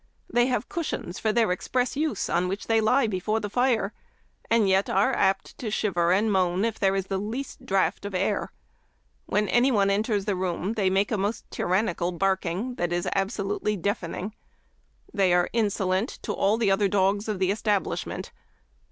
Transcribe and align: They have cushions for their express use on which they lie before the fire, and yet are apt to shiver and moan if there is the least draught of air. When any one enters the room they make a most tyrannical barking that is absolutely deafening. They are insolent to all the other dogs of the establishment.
They 0.33 0.47
have 0.47 0.67
cushions 0.67 1.19
for 1.19 1.31
their 1.31 1.51
express 1.51 1.95
use 1.95 2.27
on 2.27 2.47
which 2.47 2.65
they 2.65 2.81
lie 2.81 3.05
before 3.05 3.39
the 3.39 3.51
fire, 3.51 3.93
and 4.49 4.67
yet 4.67 4.89
are 4.89 5.13
apt 5.13 5.55
to 5.59 5.69
shiver 5.69 6.11
and 6.11 6.31
moan 6.31 6.65
if 6.65 6.79
there 6.79 6.95
is 6.95 7.05
the 7.05 7.19
least 7.19 7.67
draught 7.67 8.03
of 8.05 8.15
air. 8.15 8.51
When 9.27 9.47
any 9.49 9.71
one 9.71 9.91
enters 9.91 10.25
the 10.25 10.35
room 10.35 10.73
they 10.73 10.89
make 10.89 11.11
a 11.11 11.19
most 11.19 11.45
tyrannical 11.51 12.11
barking 12.13 12.73
that 12.77 12.91
is 12.91 13.07
absolutely 13.13 13.77
deafening. 13.77 14.33
They 15.13 15.33
are 15.35 15.51
insolent 15.53 16.17
to 16.23 16.33
all 16.33 16.57
the 16.57 16.71
other 16.71 16.87
dogs 16.87 17.27
of 17.27 17.37
the 17.37 17.51
establishment. 17.51 18.31